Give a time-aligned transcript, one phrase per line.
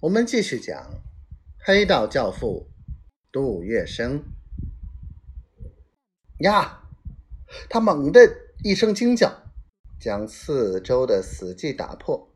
[0.00, 1.02] 我们继续讲
[1.58, 2.70] 黑道教父
[3.32, 4.22] 杜月笙。
[6.38, 6.84] 呀！
[7.68, 8.20] 他猛地
[8.62, 9.42] 一声惊叫，
[9.98, 12.32] 将四周的死寂打破。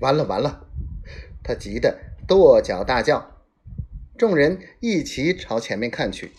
[0.00, 0.66] 完了完了！
[1.44, 1.96] 他急得
[2.26, 3.44] 跺脚大叫。
[4.18, 6.32] 众人一齐朝前面看去，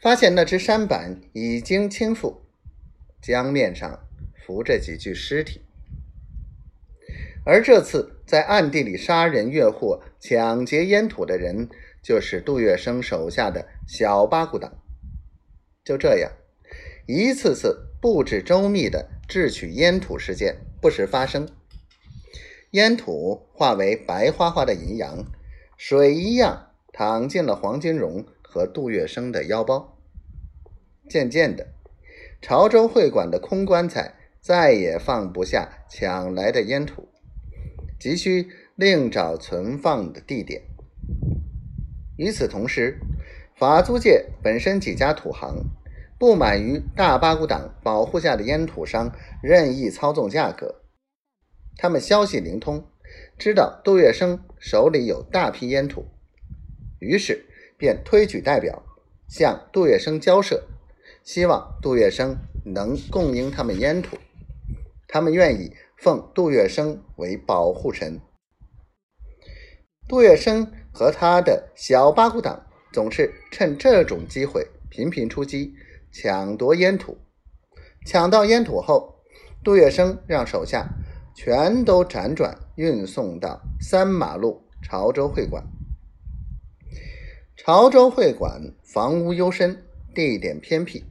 [0.00, 2.38] 发现那只山板已经倾覆，
[3.20, 4.08] 江面上
[4.46, 5.60] 浮着几具尸体。
[7.44, 11.68] 而这次在暗地里杀人越货、抢劫烟土的人，
[12.00, 14.72] 就是杜月笙手下的小八股党。
[15.84, 16.30] 就这样，
[17.08, 21.48] 一次次布置周密的智取烟土事件不时发生。
[22.70, 25.24] 烟土化为白花花的银洋，
[25.76, 29.98] 水一样淌进了黄金荣和杜月笙的腰包。
[31.08, 31.66] 渐渐的，
[32.40, 37.08] 潮州会馆的空棺材再也放不下抢来的烟土。
[38.00, 40.62] 急需另找存放的地点。
[42.16, 42.98] 与此同时，
[43.54, 45.66] 法租界本身几家土行
[46.18, 50.76] 不满于大八股党保护下的烟土商任意操纵价格，
[51.76, 52.86] 他们消息灵通，
[53.38, 56.06] 知道杜月笙手里有大批烟土，
[57.00, 57.44] 于是
[57.76, 58.82] 便推举代表
[59.28, 60.66] 向杜月笙交涉，
[61.22, 64.16] 希望杜月笙能供应他们烟土，
[65.06, 65.70] 他们愿意。
[66.00, 68.22] 奉杜月笙为保护神，
[70.08, 75.74] 杜月笙和他的小八股党总是趁这种机会频频出击，
[76.10, 77.18] 抢夺烟土。
[78.06, 79.20] 抢到烟土后，
[79.62, 80.88] 杜月笙让手下
[81.34, 85.62] 全都辗转运送到三马路潮州会馆。
[87.58, 91.04] 潮州会馆房屋幽深，地点偏僻，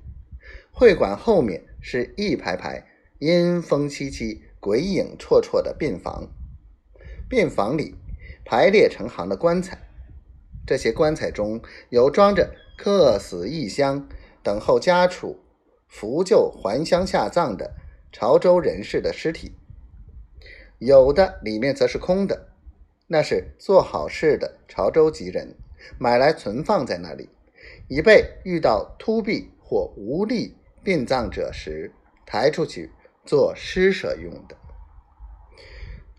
[0.72, 2.88] 会馆后面是一排排
[3.20, 4.49] 阴风凄凄。
[4.60, 6.28] 鬼影绰绰的病房，
[7.30, 7.96] 病房里
[8.44, 9.78] 排列成行的棺材，
[10.68, 14.08] 这些棺材中有装着客死异乡、
[14.44, 15.40] 等候家畜
[15.88, 17.74] 扶柩还乡下葬的
[18.12, 19.54] 潮州人士的尸体，
[20.78, 22.50] 有的里面则是空的，
[23.08, 25.56] 那是做好事的潮州籍人
[25.98, 27.30] 买来存放在那里，
[27.88, 31.94] 以备遇到突毙或无力殡葬者时
[32.26, 32.92] 抬出去。
[33.30, 34.58] 做施舍用的。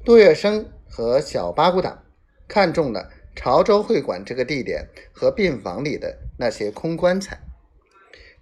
[0.04, 2.04] 杜月笙和小八股党
[2.46, 7.40] 看中了潮州会馆这个地点和病房里的那些空棺材，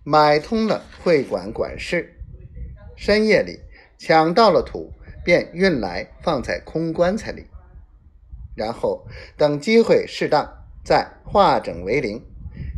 [0.04, 2.14] 买通了会馆管事，
[2.94, 3.60] 深夜里
[3.96, 4.92] 抢到了土，
[5.24, 7.46] 便运来放在空棺材里，
[8.54, 9.06] 然后
[9.38, 12.22] 等机会适当再化整为零，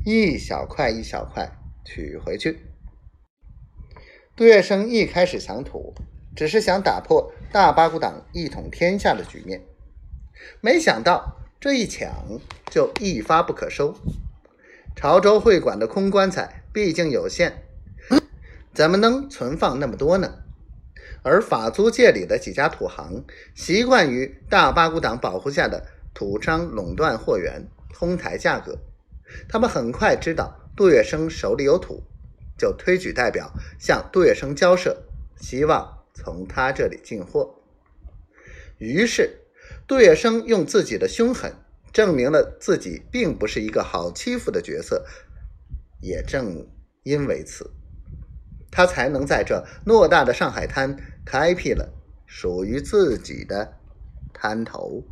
[0.04, 1.50] 一小块一小块
[1.84, 2.69] 取回去。
[4.40, 5.94] 杜月笙一开始抢土，
[6.34, 9.60] 只是想打破大八股党一统天下的局面，
[10.62, 12.40] 没想到这一抢
[12.70, 13.94] 就一发不可收。
[14.96, 17.64] 潮州会馆的空棺材毕竟有限，
[18.72, 20.32] 怎么能存放那么多呢？
[21.22, 23.22] 而法租界里的几家土行
[23.54, 25.84] 习惯于大八股党保护下的
[26.14, 28.78] 土商垄断货源，哄抬价格，
[29.50, 32.02] 他们很快知道杜月笙手里有土。
[32.60, 35.02] 就推举代表向杜月笙交涉，
[35.40, 37.62] 希望从他这里进货。
[38.76, 39.38] 于是，
[39.86, 41.54] 杜月笙用自己的凶狠
[41.90, 45.06] 证明了自己并不是一个好欺负的角色。
[46.02, 46.68] 也正
[47.02, 47.70] 因为此，
[48.70, 50.94] 他才能在这偌大的上海滩
[51.24, 51.94] 开辟了
[52.26, 53.78] 属于自己的
[54.34, 55.02] 滩头。